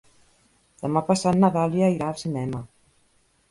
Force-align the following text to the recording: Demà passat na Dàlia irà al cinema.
Demà 0.85 1.03
passat 1.09 1.37
na 1.43 1.53
Dàlia 1.59 1.91
irà 1.99 2.09
al 2.15 2.19
cinema. 2.25 2.65